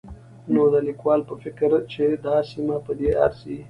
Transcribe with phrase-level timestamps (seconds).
[0.53, 3.55] نو د ليکوال په فکر چې دا سيمه په دې ارځي